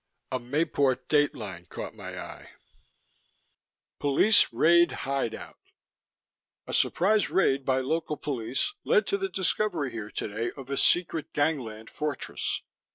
[0.31, 2.49] A Mayport dateline caught my eye:
[3.99, 5.57] POLICE RAID HIDEOUT
[6.65, 11.33] A surprise raid by local police led to the discovery here today of a secret
[11.33, 12.63] gangland fortress.